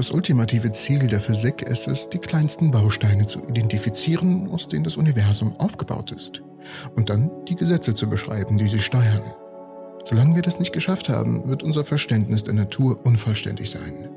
Das 0.00 0.12
ultimative 0.12 0.72
Ziel 0.72 1.08
der 1.08 1.20
Physik 1.20 1.60
ist 1.60 1.86
es, 1.86 2.08
die 2.08 2.16
kleinsten 2.16 2.70
Bausteine 2.70 3.26
zu 3.26 3.46
identifizieren, 3.46 4.50
aus 4.50 4.66
denen 4.66 4.82
das 4.82 4.96
Universum 4.96 5.54
aufgebaut 5.58 6.10
ist, 6.10 6.40
und 6.96 7.10
dann 7.10 7.30
die 7.44 7.54
Gesetze 7.54 7.94
zu 7.94 8.08
beschreiben, 8.08 8.56
die 8.56 8.68
sie 8.68 8.80
steuern. 8.80 9.20
Solange 10.04 10.36
wir 10.36 10.40
das 10.40 10.58
nicht 10.58 10.72
geschafft 10.72 11.10
haben, 11.10 11.46
wird 11.50 11.62
unser 11.62 11.84
Verständnis 11.84 12.44
der 12.44 12.54
Natur 12.54 12.96
unvollständig 13.04 13.68
sein. 13.68 14.08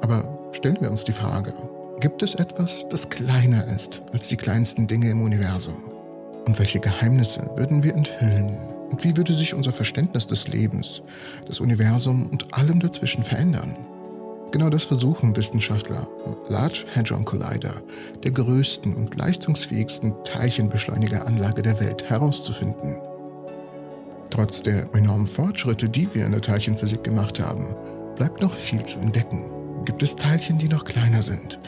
Aber 0.00 0.50
stellen 0.50 0.78
wir 0.80 0.90
uns 0.90 1.04
die 1.04 1.12
Frage, 1.12 1.54
gibt 2.00 2.24
es 2.24 2.34
etwas, 2.34 2.84
das 2.90 3.08
kleiner 3.08 3.68
ist 3.68 4.02
als 4.12 4.26
die 4.26 4.36
kleinsten 4.36 4.88
Dinge 4.88 5.10
im 5.10 5.22
Universum? 5.22 5.76
Und 6.44 6.58
welche 6.58 6.80
Geheimnisse 6.80 7.48
würden 7.54 7.84
wir 7.84 7.94
enthüllen? 7.94 8.58
Und 8.90 9.04
wie 9.04 9.16
würde 9.16 9.32
sich 9.32 9.54
unser 9.54 9.72
Verständnis 9.72 10.26
des 10.26 10.48
Lebens, 10.48 11.02
des 11.46 11.60
Universums 11.60 12.26
und 12.32 12.52
allem 12.52 12.80
dazwischen 12.80 13.22
verändern? 13.22 13.76
Genau 14.50 14.70
das 14.70 14.84
versuchen 14.84 15.36
Wissenschaftler 15.36 16.08
am 16.24 16.36
Large 16.48 16.86
Hadron 16.94 17.24
Collider, 17.24 17.82
der 18.22 18.30
größten 18.30 18.94
und 18.94 19.14
leistungsfähigsten 19.14 20.14
Teilchenbeschleunigeranlage 20.24 21.60
der 21.60 21.78
Welt, 21.80 22.08
herauszufinden. 22.08 22.96
Trotz 24.30 24.62
der 24.62 24.94
enormen 24.94 25.28
Fortschritte, 25.28 25.88
die 25.88 26.08
wir 26.14 26.24
in 26.24 26.32
der 26.32 26.40
Teilchenphysik 26.40 27.04
gemacht 27.04 27.40
haben, 27.40 27.74
bleibt 28.16 28.40
noch 28.40 28.52
viel 28.52 28.82
zu 28.84 28.98
entdecken. 29.00 29.44
Gibt 29.84 30.02
es 30.02 30.16
Teilchen, 30.16 30.58
die 30.58 30.68
noch 30.68 30.84
kleiner 30.84 31.22
sind 31.22 31.60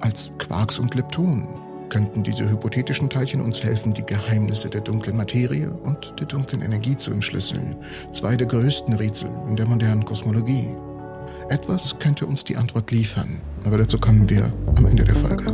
als 0.00 0.32
Quarks 0.38 0.78
und 0.78 0.94
Leptonen? 0.94 1.48
Könnten 1.88 2.22
diese 2.22 2.48
hypothetischen 2.48 3.08
Teilchen 3.08 3.40
uns 3.40 3.62
helfen, 3.64 3.94
die 3.94 4.04
Geheimnisse 4.04 4.68
der 4.68 4.82
dunklen 4.82 5.16
Materie 5.16 5.70
und 5.70 6.14
der 6.20 6.26
dunklen 6.26 6.60
Energie 6.60 6.96
zu 6.96 7.10
entschlüsseln? 7.10 7.76
Zwei 8.12 8.36
der 8.36 8.46
größten 8.46 8.94
Rätsel 8.94 9.30
in 9.48 9.56
der 9.56 9.66
modernen 9.66 10.04
Kosmologie. 10.04 10.68
Etwas 11.50 11.98
könnte 11.98 12.26
uns 12.26 12.44
die 12.44 12.56
Antwort 12.56 12.90
liefern, 12.90 13.40
aber 13.64 13.78
dazu 13.78 13.98
kommen 13.98 14.28
wir 14.28 14.52
am 14.76 14.84
Ende 14.84 15.04
der 15.04 15.14
Folge. 15.14 15.46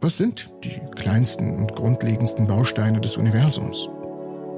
Was 0.00 0.16
sind 0.16 0.50
die 0.64 0.89
kleinsten 1.00 1.56
und 1.56 1.74
grundlegendsten 1.74 2.46
Bausteine 2.46 3.00
des 3.00 3.16
Universums? 3.16 3.88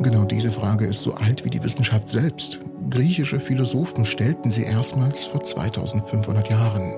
Genau 0.01 0.25
diese 0.25 0.51
Frage 0.51 0.87
ist 0.87 1.03
so 1.03 1.15
alt 1.15 1.45
wie 1.45 1.51
die 1.51 1.63
Wissenschaft 1.63 2.09
selbst. 2.09 2.59
Griechische 2.91 3.39
Philosophen 3.39 4.05
stellten 4.05 4.51
sie 4.51 4.65
erstmals 4.65 5.25
vor 5.25 5.45
2500 5.45 6.51
Jahren. 6.51 6.95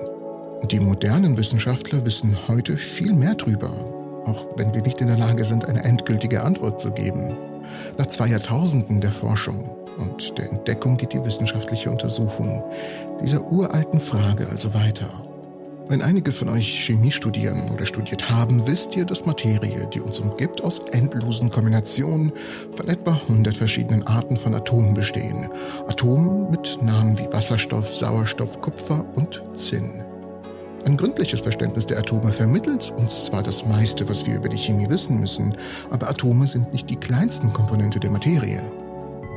Die 0.71 0.79
modernen 0.79 1.37
Wissenschaftler 1.37 2.03
wissen 2.05 2.35
heute 2.47 2.75
viel 2.75 3.13
mehr 3.13 3.35
drüber, 3.35 3.69
auch 4.25 4.47
wenn 4.57 4.73
wir 4.73 4.81
nicht 4.81 4.99
in 5.01 5.07
der 5.07 5.17
Lage 5.17 5.45
sind, 5.45 5.65
eine 5.65 5.83
endgültige 5.83 6.41
Antwort 6.41 6.81
zu 6.81 6.89
geben. 6.89 7.35
Nach 7.99 8.07
zwei 8.07 8.27
Jahrtausenden 8.27 8.99
der 8.99 9.11
Forschung 9.11 9.69
und 9.99 10.35
der 10.39 10.49
Entdeckung 10.51 10.97
geht 10.97 11.13
die 11.13 11.23
wissenschaftliche 11.23 11.91
Untersuchung 11.91 12.63
dieser 13.21 13.43
uralten 13.51 13.99
Frage 13.99 14.47
also 14.49 14.73
weiter. 14.73 15.24
Wenn 15.87 16.01
einige 16.01 16.31
von 16.31 16.49
euch 16.49 16.83
Chemie 16.83 17.11
studieren 17.11 17.69
oder 17.71 17.85
studiert 17.85 18.29
haben, 18.31 18.65
wisst 18.65 18.95
ihr, 18.95 19.05
dass 19.05 19.27
Materie, 19.27 19.87
die 19.93 20.01
uns 20.01 20.19
umgibt, 20.19 20.63
aus 20.63 20.79
endlosen 20.79 21.51
Kombinationen 21.51 22.31
von 22.75 22.87
etwa 22.87 23.11
100 23.11 23.55
verschiedenen 23.55 24.05
Arten 24.07 24.35
von 24.35 24.55
Atomen 24.55 24.95
bestehen. 24.95 25.47
Atomen 25.87 26.49
mit 26.49 26.79
Namen 26.81 27.19
wie 27.19 27.31
Wasserstoff, 27.31 27.93
Sauerstoff, 27.93 28.61
Kupfer 28.61 29.05
und 29.15 29.43
Zinn. 29.53 30.03
Ein 30.85 30.97
gründliches 30.97 31.41
Verständnis 31.41 31.85
der 31.85 31.99
Atome 31.99 32.31
vermittelt 32.31 32.91
uns 32.97 33.25
zwar 33.25 33.43
das 33.43 33.65
meiste, 33.65 34.09
was 34.09 34.25
wir 34.25 34.35
über 34.35 34.49
die 34.49 34.57
Chemie 34.57 34.89
wissen 34.89 35.19
müssen, 35.19 35.55
aber 35.91 36.09
Atome 36.09 36.47
sind 36.47 36.73
nicht 36.73 36.89
die 36.89 36.95
kleinsten 36.95 37.53
Komponente 37.53 37.99
der 37.99 38.09
Materie. 38.09 38.61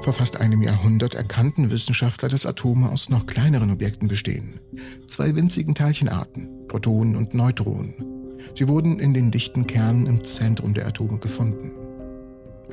Vor 0.09 0.15
fast 0.15 0.41
einem 0.41 0.63
Jahrhundert 0.63 1.13
erkannten 1.13 1.71
Wissenschaftler, 1.71 2.31
dass 2.31 2.47
Atome 2.47 2.89
aus 2.89 3.11
noch 3.11 3.27
kleineren 3.27 3.71
Objekten 3.71 4.09
bestehen. 4.09 4.59
Zwei 5.07 5.37
winzigen 5.37 5.75
Teilchenarten, 5.75 6.67
Protonen 6.67 7.15
und 7.15 7.35
Neutronen. 7.35 8.39
Sie 8.55 8.69
wurden 8.69 9.01
in 9.01 9.13
den 9.13 9.31
dichten 9.31 9.67
Kernen 9.67 10.07
im 10.07 10.25
Zentrum 10.25 10.73
der 10.73 10.87
Atome 10.87 11.19
gefunden. 11.19 11.73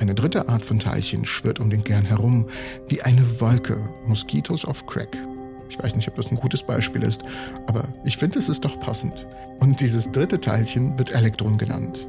Eine 0.00 0.14
dritte 0.14 0.48
Art 0.48 0.64
von 0.64 0.78
Teilchen 0.78 1.26
schwirrt 1.26 1.60
um 1.60 1.68
den 1.68 1.84
Kern 1.84 2.06
herum, 2.06 2.46
wie 2.88 3.02
eine 3.02 3.38
Wolke, 3.38 3.86
Mosquitos 4.06 4.64
of 4.64 4.86
Crack. 4.86 5.14
Ich 5.68 5.78
weiß 5.78 5.94
nicht, 5.94 6.08
ob 6.08 6.14
das 6.14 6.30
ein 6.30 6.38
gutes 6.38 6.62
Beispiel 6.62 7.02
ist, 7.02 7.22
aber 7.66 7.86
ich 8.06 8.16
finde, 8.16 8.38
es 8.38 8.48
ist 8.48 8.64
doch 8.64 8.80
passend. 8.80 9.26
Und 9.60 9.82
dieses 9.82 10.10
dritte 10.10 10.40
Teilchen 10.40 10.96
wird 10.96 11.14
Elektron 11.14 11.58
genannt. 11.58 12.08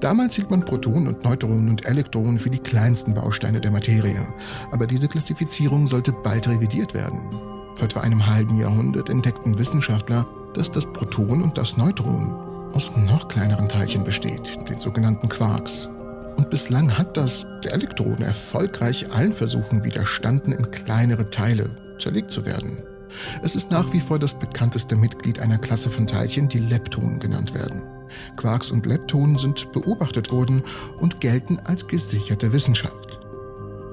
Damals 0.00 0.36
hielt 0.36 0.50
man 0.50 0.64
Protonen 0.64 1.08
und 1.08 1.24
Neutronen 1.24 1.68
und 1.68 1.86
Elektronen 1.86 2.38
für 2.38 2.50
die 2.50 2.58
kleinsten 2.58 3.14
Bausteine 3.14 3.60
der 3.60 3.70
Materie, 3.70 4.26
aber 4.70 4.86
diese 4.86 5.08
Klassifizierung 5.08 5.86
sollte 5.86 6.12
bald 6.12 6.48
revidiert 6.48 6.94
werden. 6.94 7.30
Vor 7.76 7.84
etwa 7.84 8.00
einem 8.00 8.26
halben 8.26 8.58
Jahrhundert 8.58 9.08
entdeckten 9.08 9.58
Wissenschaftler, 9.58 10.26
dass 10.54 10.70
das 10.70 10.92
Proton 10.92 11.42
und 11.42 11.58
das 11.58 11.76
Neutron 11.76 12.34
aus 12.72 12.96
noch 12.96 13.28
kleineren 13.28 13.68
Teilchen 13.68 14.04
besteht, 14.04 14.58
den 14.68 14.80
sogenannten 14.80 15.28
Quarks. 15.28 15.88
Und 16.36 16.50
bislang 16.50 16.96
hat 16.96 17.16
das 17.16 17.46
der 17.64 17.72
Elektron 17.72 18.22
erfolgreich 18.22 19.12
allen 19.12 19.32
Versuchen 19.32 19.82
widerstanden, 19.84 20.52
in 20.52 20.70
kleinere 20.70 21.30
Teile 21.30 21.70
zerlegt 21.98 22.30
zu 22.30 22.46
werden. 22.46 22.78
Es 23.42 23.56
ist 23.56 23.70
nach 23.70 23.92
wie 23.92 24.00
vor 24.00 24.18
das 24.18 24.38
bekannteste 24.38 24.96
Mitglied 24.96 25.40
einer 25.40 25.58
Klasse 25.58 25.90
von 25.90 26.06
Teilchen, 26.06 26.48
die 26.48 26.60
Leptonen 26.60 27.18
genannt 27.18 27.54
werden. 27.54 27.82
Quarks 28.36 28.70
und 28.70 28.86
Leptonen 28.86 29.38
sind 29.38 29.72
beobachtet 29.72 30.30
worden 30.30 30.62
und 31.00 31.20
gelten 31.20 31.58
als 31.64 31.86
gesicherte 31.86 32.52
Wissenschaft. 32.52 33.18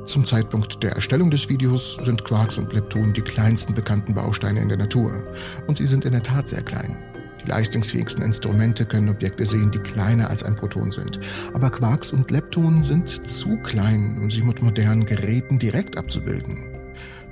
Zum 0.06 0.26
Zeitpunkt 0.26 0.84
der 0.84 0.92
Erstellung 0.92 1.32
des 1.32 1.50
Videos 1.50 1.98
sind 2.02 2.24
Quarks 2.24 2.58
und 2.58 2.72
Leptonen 2.74 3.14
die 3.14 3.22
kleinsten 3.22 3.74
bekannten 3.74 4.14
Bausteine 4.14 4.62
in 4.62 4.70
der 4.70 4.78
Natur. 4.78 5.24
Und 5.68 5.78
sie 5.78 5.88
sind 5.88 6.06
in 6.06 6.12
der 6.12 6.24
Tat 6.24 6.48
sehr 6.48 6.62
klein. 6.62 6.96
Die 7.44 7.50
leistungsfähigsten 7.50 8.24
Instrumente 8.24 8.86
können 8.86 9.10
Objekte 9.10 9.46
sehen, 9.46 9.72
die 9.72 9.80
kleiner 9.80 10.30
als 10.30 10.44
ein 10.44 10.56
Proton 10.56 10.92
sind. 10.92 11.20
Aber 11.54 11.70
Quarks 11.70 12.12
und 12.12 12.32
Leptonen 12.32 12.84
sind 12.84 13.28
zu 13.28 13.58
klein, 13.58 14.20
um 14.22 14.32
sie 14.32 14.44
mit 14.44 14.62
modernen 14.62 15.06
Geräten 15.06 15.60
direkt 15.60 15.98
abzubilden. 15.98 16.66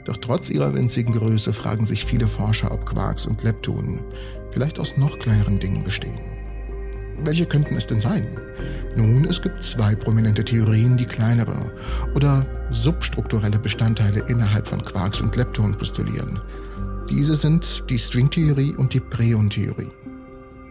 Doch 0.05 0.17
trotz 0.17 0.49
ihrer 0.49 0.73
winzigen 0.73 1.13
Größe 1.13 1.53
fragen 1.53 1.85
sich 1.85 2.05
viele 2.05 2.27
Forscher, 2.27 2.71
ob 2.71 2.85
Quarks 2.85 3.25
und 3.25 3.43
Leptonen 3.43 4.01
vielleicht 4.51 4.79
aus 4.79 4.97
noch 4.97 5.17
kleineren 5.17 5.59
Dingen 5.59 5.83
bestehen. 5.83 6.32
Welche 7.19 7.45
könnten 7.45 7.75
es 7.75 7.87
denn 7.87 7.99
sein? 7.99 8.25
Nun, 8.95 9.25
es 9.25 9.41
gibt 9.41 9.63
zwei 9.63 9.95
prominente 9.95 10.43
Theorien, 10.43 10.97
die 10.97 11.05
kleinere 11.05 11.71
oder 12.15 12.45
substrukturelle 12.71 13.59
Bestandteile 13.59 14.23
innerhalb 14.27 14.67
von 14.67 14.83
Quarks 14.83 15.21
und 15.21 15.35
Leptonen 15.35 15.77
postulieren. 15.77 16.39
Diese 17.09 17.35
sind 17.35 17.89
die 17.89 17.99
Stringtheorie 17.99 18.73
und 18.73 18.93
die 18.93 18.99
Preon-Theorie. 18.99 19.91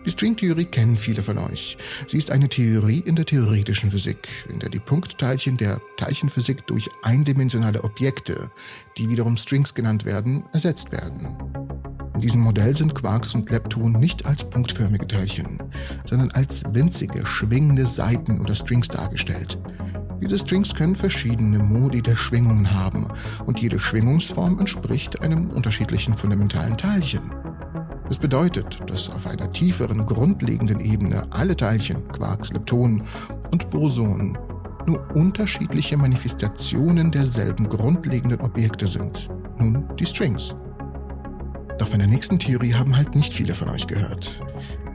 Die 0.04 0.10
Stringtheorie 0.10 0.64
kennen 0.64 0.96
viele 0.96 1.22
von 1.22 1.38
euch. 1.38 1.76
Sie 2.08 2.18
ist 2.18 2.32
eine 2.32 2.48
Theorie 2.48 2.98
in 2.98 3.14
der 3.14 3.24
theoretischen 3.24 3.92
Physik, 3.92 4.28
in 4.48 4.58
der 4.58 4.68
die 4.68 4.80
Punktteilchen 4.80 5.56
der 5.56 5.80
Teilchenphysik 5.96 6.66
durch 6.66 6.88
eindimensionale 7.02 7.84
Objekte, 7.84 8.50
die 8.98 9.08
wiederum 9.10 9.36
Strings 9.36 9.74
genannt 9.74 10.04
werden, 10.04 10.44
ersetzt 10.52 10.90
werden. 10.90 11.51
In 12.14 12.20
diesem 12.20 12.42
Modell 12.42 12.76
sind 12.76 12.94
Quarks 12.94 13.34
und 13.34 13.50
Leptonen 13.50 13.98
nicht 13.98 14.26
als 14.26 14.44
punktförmige 14.48 15.06
Teilchen, 15.06 15.58
sondern 16.08 16.30
als 16.32 16.62
winzige, 16.74 17.24
schwingende 17.24 17.86
Seiten 17.86 18.40
oder 18.40 18.54
Strings 18.54 18.88
dargestellt. 18.88 19.58
Diese 20.20 20.38
Strings 20.38 20.74
können 20.74 20.94
verschiedene 20.94 21.58
Modi 21.58 22.00
der 22.00 22.14
Schwingungen 22.14 22.72
haben 22.72 23.08
und 23.44 23.60
jede 23.60 23.80
Schwingungsform 23.80 24.60
entspricht 24.60 25.20
einem 25.20 25.50
unterschiedlichen 25.50 26.16
fundamentalen 26.16 26.76
Teilchen. 26.76 27.32
Das 28.08 28.18
bedeutet, 28.18 28.78
dass 28.86 29.08
auf 29.10 29.26
einer 29.26 29.50
tieferen, 29.50 30.06
grundlegenden 30.06 30.80
Ebene 30.80 31.24
alle 31.30 31.56
Teilchen, 31.56 32.06
Quarks, 32.08 32.52
Leptonen 32.52 33.02
und 33.50 33.70
Bosonen 33.70 34.38
nur 34.86 35.04
unterschiedliche 35.14 35.96
Manifestationen 35.96 37.10
derselben 37.10 37.68
grundlegenden 37.68 38.40
Objekte 38.40 38.86
sind. 38.86 39.30
Nun 39.58 39.88
die 39.98 40.06
Strings. 40.06 40.54
Doch 41.82 41.88
von 41.88 41.98
der 41.98 42.06
nächsten 42.06 42.38
Theorie 42.38 42.74
haben 42.74 42.96
halt 42.96 43.16
nicht 43.16 43.32
viele 43.32 43.56
von 43.56 43.68
euch 43.68 43.88
gehört. 43.88 44.40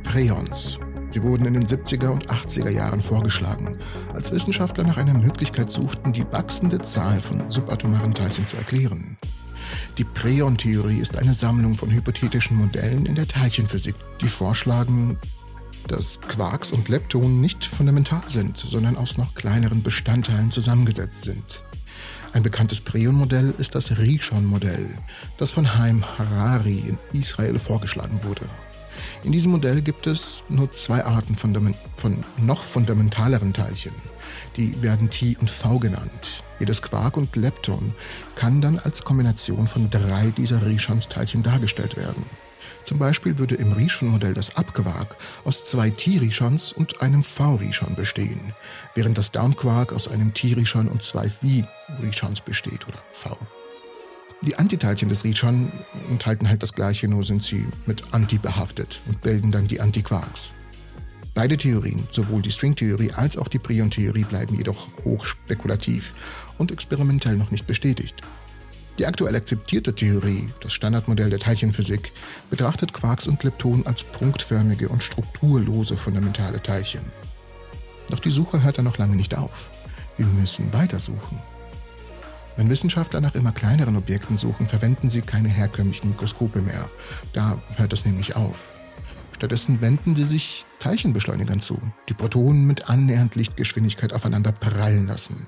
Preons. 0.04 0.80
Sie 1.12 1.22
wurden 1.22 1.46
in 1.46 1.54
den 1.54 1.68
70er 1.68 2.08
und 2.08 2.30
80er 2.30 2.70
Jahren 2.70 3.02
vorgeschlagen, 3.02 3.78
als 4.14 4.32
Wissenschaftler 4.32 4.86
nach 4.86 4.96
einer 4.96 5.14
Möglichkeit 5.14 5.70
suchten, 5.70 6.14
die 6.14 6.24
wachsende 6.32 6.80
Zahl 6.80 7.20
von 7.20 7.52
subatomaren 7.52 8.14
Teilchen 8.14 8.48
zu 8.48 8.56
erklären. 8.56 9.18
Die 9.98 10.06
Preon-Theorie 10.06 11.00
ist 11.00 11.18
eine 11.18 11.34
Sammlung 11.34 11.76
von 11.76 11.92
hypothetischen 11.92 12.56
Modellen 12.56 13.06
in 13.06 13.16
der 13.16 13.28
Teilchenphysik, 13.28 13.96
die 14.22 14.30
vorschlagen, 14.30 15.18
dass 15.90 16.22
Quarks 16.22 16.72
und 16.72 16.88
Leptonen 16.88 17.42
nicht 17.42 17.66
fundamental 17.66 18.24
sind, 18.28 18.56
sondern 18.56 18.96
aus 18.96 19.18
noch 19.18 19.36
kleineren 19.36 19.84
Bestandteilen 19.84 20.52
zusammengesetzt 20.52 21.24
sind. 21.24 21.66
Ein 22.34 22.44
bekanntes 22.44 22.80
Preon-Modell 22.80 23.54
ist 23.58 23.76
das 23.76 23.98
Rishon-Modell, 23.98 24.90
das 25.38 25.52
von 25.52 25.78
Haim 25.78 26.04
Harari 26.18 26.84
in 26.88 26.98
Israel 27.20 27.60
vorgeschlagen 27.60 28.20
wurde. 28.24 28.46
In 29.24 29.32
diesem 29.32 29.52
Modell 29.52 29.82
gibt 29.82 30.08
es 30.08 30.44
nur 30.50 30.72
zwei 30.72 31.04
Arten 31.04 31.36
von, 31.36 31.76
von 31.96 32.24
noch 32.38 32.64
fundamentaleren 32.64 33.54
Teilchen. 33.54 33.94
Die 34.56 34.82
werden 34.82 35.10
T 35.10 35.38
und 35.40 35.50
V 35.50 35.80
genannt. 35.80 36.44
Jedes 36.60 36.82
Quark 36.82 37.18
und 37.18 37.36
Lepton 37.36 37.94
kann 38.36 38.62
dann 38.62 38.80
als 38.80 39.04
Kombination 39.04 39.68
von 39.68 39.90
drei 39.90 40.32
dieser 40.36 40.66
Rishons-Teilchen 40.66 41.44
dargestellt 41.44 41.98
werden. 41.98 42.26
Zum 42.84 43.00
Beispiel 43.00 43.38
würde 43.38 43.56
im 43.56 43.74
Rishon-Modell 43.74 44.34
das 44.34 44.56
Abquark 44.56 45.18
aus 45.44 45.66
zwei 45.66 45.90
T-Rishons 45.90 46.72
und 46.72 47.02
einem 47.02 47.24
V-Rishon 47.24 47.96
bestehen, 47.96 48.54
während 48.96 49.18
das 49.18 49.32
Downquark 49.32 49.94
aus 49.94 50.08
einem 50.08 50.34
T-Rishon 50.34 50.88
und 50.88 51.04
zwei 51.04 51.30
V-Rishons 51.30 52.42
besteht 52.42 52.88
oder 52.88 53.00
V. 53.12 53.38
Die 54.42 54.56
Antiteilchen 54.56 55.10
des 55.10 55.24
Rishon 55.24 55.72
enthalten 56.10 56.48
halt 56.48 56.62
das 56.62 56.74
gleiche, 56.74 57.08
nur 57.08 57.24
sind 57.24 57.44
sie 57.44 57.66
mit 57.86 58.04
Anti 58.12 58.38
behaftet 58.38 59.02
und 59.08 59.22
bilden 59.22 59.52
dann 59.52 59.68
die 59.68 59.82
Antiquarks. 59.82 60.52
Beide 61.34 61.58
Theorien, 61.58 62.08
sowohl 62.12 62.42
die 62.42 62.52
Stringtheorie 62.52 63.12
als 63.12 63.38
auch 63.38 63.48
die 63.48 63.60
Prion-Theorie, 63.60 64.24
bleiben 64.24 64.56
jedoch 64.56 64.88
hochspekulativ 65.06 66.14
und 66.58 66.72
experimentell 66.72 67.36
noch 67.36 67.52
nicht 67.52 67.68
bestätigt. 67.68 68.22
Die 68.98 69.06
aktuell 69.06 69.36
akzeptierte 69.36 69.94
Theorie, 69.94 70.48
das 70.62 70.74
Standardmodell 70.74 71.30
der 71.30 71.40
Teilchenphysik, 71.40 72.12
betrachtet 72.50 72.94
Quarks 72.94 73.28
und 73.28 73.44
Leptonen 73.44 73.86
als 73.86 74.04
punktförmige 74.04 74.90
und 74.90 75.04
strukturlose 75.04 75.98
fundamentale 75.98 76.62
Teilchen. 76.62 77.12
Doch 78.10 78.20
die 78.20 78.32
Suche 78.32 78.64
hört 78.64 78.80
da 78.80 78.82
noch 78.82 78.98
lange 78.98 79.16
nicht 79.16 79.38
auf. 79.38 79.70
Wir 80.18 80.26
müssen 80.26 80.74
weitersuchen. 80.74 81.40
Wenn 82.56 82.72
Wissenschaftler 82.72 83.22
nach 83.22 83.36
immer 83.36 83.52
kleineren 83.52 83.98
Objekten 83.98 84.38
suchen, 84.38 84.66
verwenden 84.66 85.10
sie 85.10 85.22
keine 85.22 85.50
herkömmlichen 85.50 86.10
Mikroskope 86.10 86.62
mehr. 86.62 86.90
Da 87.34 87.62
hört 87.76 87.94
es 87.94 88.04
nämlich 88.04 88.36
auf. 88.36 88.56
Stattdessen 89.36 89.80
wenden 89.82 90.16
sie 90.16 90.26
sich 90.26 90.66
Teilchenbeschleunigern 90.80 91.62
zu, 91.62 91.80
die 92.10 92.16
Protonen 92.16 92.66
mit 92.66 92.90
annähernd 92.90 93.36
Lichtgeschwindigkeit 93.36 94.12
aufeinander 94.12 94.52
prallen 94.52 95.06
lassen. 95.06 95.46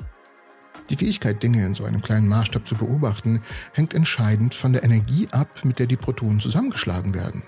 Die 0.89 0.95
Fähigkeit, 0.95 1.41
Dinge 1.43 1.65
in 1.65 1.73
so 1.73 1.85
einem 1.85 2.01
kleinen 2.01 2.27
Maßstab 2.27 2.67
zu 2.67 2.75
beobachten, 2.75 3.41
hängt 3.73 3.93
entscheidend 3.93 4.55
von 4.55 4.73
der 4.73 4.83
Energie 4.83 5.27
ab, 5.31 5.63
mit 5.63 5.79
der 5.79 5.85
die 5.85 5.97
Protonen 5.97 6.39
zusammengeschlagen 6.39 7.13
werden. 7.13 7.43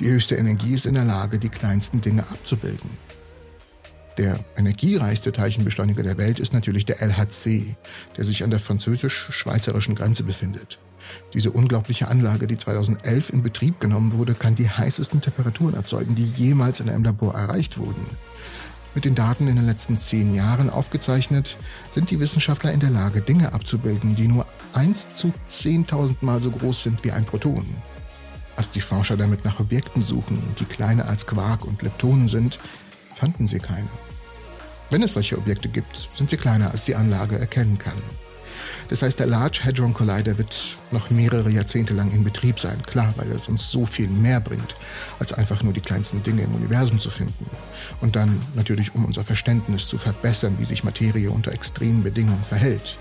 Die 0.00 0.10
höchste 0.10 0.34
Energie 0.34 0.74
ist 0.74 0.86
in 0.86 0.94
der 0.94 1.04
Lage, 1.04 1.38
die 1.38 1.48
kleinsten 1.48 2.00
Dinge 2.00 2.22
abzubilden. 2.22 2.90
Der 4.18 4.38
energiereichste 4.56 5.32
Teilchenbeschleuniger 5.32 6.02
der 6.02 6.18
Welt 6.18 6.38
ist 6.38 6.52
natürlich 6.52 6.84
der 6.84 7.02
LHC, 7.02 7.76
der 8.16 8.24
sich 8.24 8.44
an 8.44 8.50
der 8.50 8.60
französisch-schweizerischen 8.60 9.94
Grenze 9.94 10.22
befindet. 10.22 10.78
Diese 11.32 11.50
unglaubliche 11.50 12.08
Anlage, 12.08 12.46
die 12.46 12.56
2011 12.56 13.30
in 13.30 13.42
Betrieb 13.42 13.80
genommen 13.80 14.12
wurde, 14.12 14.34
kann 14.34 14.54
die 14.54 14.70
heißesten 14.70 15.20
Temperaturen 15.20 15.74
erzeugen, 15.74 16.14
die 16.14 16.24
jemals 16.24 16.80
in 16.80 16.88
einem 16.88 17.04
Labor 17.04 17.34
erreicht 17.34 17.78
wurden. 17.78 18.06
Mit 18.94 19.04
den 19.04 19.16
Daten 19.16 19.48
in 19.48 19.56
den 19.56 19.66
letzten 19.66 19.98
zehn 19.98 20.34
Jahren 20.34 20.70
aufgezeichnet, 20.70 21.56
sind 21.90 22.10
die 22.10 22.20
Wissenschaftler 22.20 22.72
in 22.72 22.80
der 22.80 22.90
Lage, 22.90 23.20
Dinge 23.20 23.52
abzubilden, 23.52 24.14
die 24.14 24.28
nur 24.28 24.46
1 24.72 25.14
zu 25.14 25.32
10.000 25.48 26.16
Mal 26.20 26.40
so 26.40 26.52
groß 26.52 26.84
sind 26.84 27.02
wie 27.02 27.10
ein 27.10 27.24
Proton. 27.24 27.66
Als 28.56 28.70
die 28.70 28.80
Forscher 28.80 29.16
damit 29.16 29.44
nach 29.44 29.58
Objekten 29.58 30.02
suchen, 30.02 30.40
die 30.60 30.64
kleiner 30.64 31.08
als 31.08 31.26
Quark 31.26 31.64
und 31.64 31.82
Leptonen 31.82 32.28
sind, 32.28 32.60
fanden 33.16 33.48
sie 33.48 33.58
keine. 33.58 33.88
Wenn 34.90 35.02
es 35.02 35.14
solche 35.14 35.38
Objekte 35.38 35.68
gibt, 35.68 36.08
sind 36.14 36.30
sie 36.30 36.36
kleiner, 36.36 36.70
als 36.70 36.84
die 36.84 36.94
Anlage 36.94 37.36
erkennen 37.36 37.78
kann. 37.78 38.00
Das 38.88 39.02
heißt, 39.02 39.18
der 39.18 39.26
Large 39.26 39.60
Hadron 39.64 39.94
Collider 39.94 40.36
wird 40.38 40.76
noch 40.90 41.10
mehrere 41.10 41.50
Jahrzehnte 41.50 41.94
lang 41.94 42.10
in 42.12 42.24
Betrieb 42.24 42.60
sein. 42.60 42.82
Klar, 42.86 43.14
weil 43.16 43.30
es 43.32 43.48
uns 43.48 43.70
so 43.70 43.86
viel 43.86 44.08
mehr 44.08 44.40
bringt, 44.40 44.76
als 45.18 45.32
einfach 45.32 45.62
nur 45.62 45.72
die 45.72 45.80
kleinsten 45.80 46.22
Dinge 46.22 46.42
im 46.42 46.54
Universum 46.54 47.00
zu 47.00 47.10
finden. 47.10 47.46
Und 48.00 48.16
dann 48.16 48.40
natürlich, 48.54 48.94
um 48.94 49.04
unser 49.04 49.24
Verständnis 49.24 49.88
zu 49.88 49.98
verbessern, 49.98 50.56
wie 50.58 50.64
sich 50.64 50.84
Materie 50.84 51.30
unter 51.30 51.52
extremen 51.52 52.02
Bedingungen 52.02 52.44
verhält. 52.44 52.98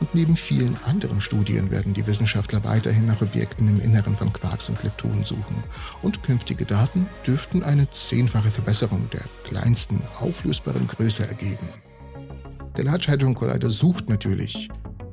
Und 0.00 0.14
neben 0.14 0.36
vielen 0.36 0.76
anderen 0.84 1.20
Studien 1.20 1.70
werden 1.70 1.94
die 1.94 2.06
Wissenschaftler 2.06 2.64
weiterhin 2.64 3.06
nach 3.06 3.22
Objekten 3.22 3.68
im 3.68 3.80
Inneren 3.80 4.16
von 4.16 4.32
Quarks 4.32 4.68
und 4.68 4.82
Leptonen 4.82 5.24
suchen. 5.24 5.62
Und 6.02 6.22
künftige 6.22 6.64
Daten 6.64 7.08
dürften 7.26 7.62
eine 7.62 7.88
zehnfache 7.90 8.50
Verbesserung 8.50 9.08
der 9.10 9.22
kleinsten 9.44 10.02
auflösbaren 10.20 10.88
Größe 10.88 11.26
ergeben. 11.26 11.68
Der 12.76 12.84
Large 12.84 13.12
Hadron 13.12 13.34
Collider 13.34 13.70
sucht 13.70 14.08
natürlich 14.08 14.70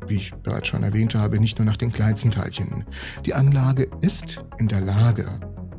wie 0.10 0.16
ich 0.16 0.34
bereits 0.34 0.68
schon 0.68 0.84
erwähnt 0.84 1.16
habe, 1.16 1.40
nicht 1.40 1.60
nur 1.60 1.66
nach 1.66 1.78
den 1.78 1.92
kleinsten 1.92 2.32
Teilchen. 2.32 2.86
Die 3.26 3.34
Anlage 3.34 3.88
ist 4.02 4.44
in 4.58 4.68
der 4.68 4.82
Lage, 4.82 5.28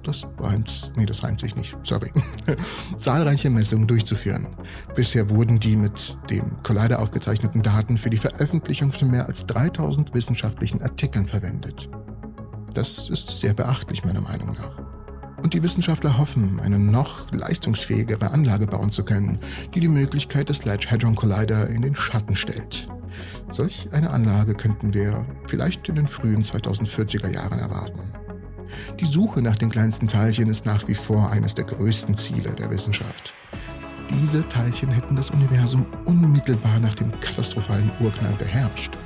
das 0.03 0.27
reimt, 0.39 0.93
nee, 0.97 1.07
das 1.07 1.23
reimt 1.23 1.41
sich 1.41 1.57
nicht, 1.57 1.77
sorry, 1.83 2.11
zahlreiche 2.99 3.51
Messungen 3.51 3.87
durchzuführen. 3.87 4.57
Bisher 4.95 5.29
wurden 5.31 5.61
die 5.61 5.77
mit 5.77 6.17
dem 6.31 6.63
Collider 6.63 7.01
aufgezeichneten 7.01 7.63
Daten 7.63 7.99
für 7.99 8.11
die 8.11 8.17
Veröffentlichung 8.17 8.93
von 8.93 9.11
mehr 9.11 9.27
als 9.27 9.47
3000 9.47 10.15
wissenschaftlichen 10.15 10.83
Artikeln 10.83 11.27
verwendet. 11.27 11.91
Das 12.75 13.11
ist 13.11 13.41
sehr 13.41 13.53
beachtlich 13.53 14.05
meiner 14.05 14.21
Meinung 14.21 14.55
nach. 14.55 14.79
Und 15.43 15.55
die 15.55 15.63
Wissenschaftler 15.63 16.19
hoffen, 16.19 16.61
eine 16.61 16.79
noch 16.79 17.31
leistungsfähigere 17.33 18.31
Anlage 18.31 18.67
bauen 18.67 18.91
zu 18.91 19.05
können, 19.05 19.41
die 19.75 19.81
die 19.81 19.89
Möglichkeit 19.89 20.51
des 20.51 20.65
Large 20.65 20.89
Hadron 20.91 21.15
Collider 21.17 21.69
in 21.69 21.83
den 21.83 21.95
Schatten 21.95 22.37
stellt. 22.37 22.89
Solch 23.51 23.89
eine 23.91 24.11
Anlage 24.11 24.55
könnten 24.55 24.95
wir 24.95 25.27
vielleicht 25.47 25.89
in 25.89 25.97
den 25.97 26.07
frühen 26.07 26.45
2040er 26.45 27.29
Jahren 27.29 27.59
erwarten. 27.59 28.13
Die 29.01 29.05
Suche 29.05 29.43
nach 29.43 29.57
den 29.57 29.71
kleinsten 29.71 30.07
Teilchen 30.07 30.49
ist 30.49 30.67
nach 30.67 30.87
wie 30.87 30.95
vor 30.95 31.31
eines 31.31 31.57
der 31.57 31.65
größten 31.65 32.15
Ziele 32.15 32.51
der 32.51 32.71
Wissenschaft. 32.71 33.35
Diese 34.11 34.49
Teilchen 34.49 34.91
hätten 34.91 35.17
das 35.17 35.31
Universum 35.31 35.85
unmittelbar 36.05 36.79
nach 36.79 36.95
dem 36.95 37.11
katastrophalen 37.21 37.91
Urknall 37.99 38.35
beherrscht. 38.35 38.97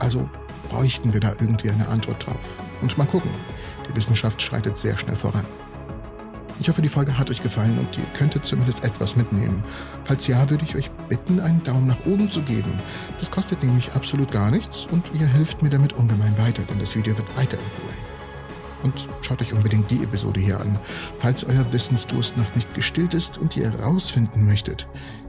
Also 0.00 0.28
bräuchten 0.68 1.12
wir 1.12 1.20
da 1.20 1.32
irgendwie 1.40 1.70
eine 1.70 1.88
Antwort 1.88 2.26
drauf. 2.26 2.60
Und 2.82 2.98
mal 2.98 3.06
gucken, 3.06 3.30
die 3.88 3.94
Wissenschaft 3.94 4.42
schreitet 4.42 4.76
sehr 4.76 4.98
schnell 4.98 5.16
voran. 5.16 5.44
Ich 6.66 6.68
hoffe, 6.68 6.82
die 6.82 6.88
Folge 6.88 7.16
hat 7.16 7.30
euch 7.30 7.44
gefallen 7.44 7.78
und 7.78 7.96
ihr 7.96 8.02
könntet 8.18 8.44
zumindest 8.44 8.82
etwas 8.82 9.14
mitnehmen. 9.14 9.62
Falls 10.04 10.26
ja, 10.26 10.50
würde 10.50 10.64
ich 10.64 10.74
euch 10.74 10.90
bitten, 11.08 11.38
einen 11.38 11.62
Daumen 11.62 11.86
nach 11.86 12.04
oben 12.06 12.28
zu 12.28 12.42
geben. 12.42 12.72
Das 13.20 13.30
kostet 13.30 13.62
nämlich 13.62 13.92
absolut 13.92 14.32
gar 14.32 14.50
nichts 14.50 14.88
und 14.90 15.04
ihr 15.14 15.28
hilft 15.28 15.62
mir 15.62 15.70
damit 15.70 15.92
ungemein 15.92 16.36
weiter, 16.38 16.64
denn 16.64 16.80
das 16.80 16.96
Video 16.96 17.16
wird 17.16 17.36
weiterempfohlen. 17.36 17.94
Und 18.82 19.08
schaut 19.20 19.42
euch 19.42 19.52
unbedingt 19.52 19.92
die 19.92 20.02
Episode 20.02 20.40
hier 20.40 20.60
an, 20.60 20.76
falls 21.20 21.44
euer 21.44 21.72
Wissensdurst 21.72 22.36
noch 22.36 22.52
nicht 22.56 22.74
gestillt 22.74 23.14
ist 23.14 23.38
und 23.38 23.56
ihr 23.56 23.70
herausfinden 23.70 24.44
möchtet, 24.44 24.88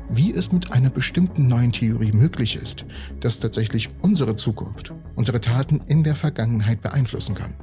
wie 0.10 0.34
es 0.34 0.52
mit 0.52 0.72
einer 0.72 0.90
bestimmten 0.90 1.46
neuen 1.46 1.72
Theorie 1.72 2.14
möglich 2.14 2.56
ist, 2.56 2.86
dass 3.20 3.40
tatsächlich 3.40 3.90
unsere 4.02 4.38
Zukunft, 4.38 4.92
unsere 5.14 5.40
Taten 5.40 5.82
in 5.86 6.04
der 6.04 6.16
Vergangenheit 6.16 6.82
beeinflussen 6.82 7.36
kann. 7.36 7.54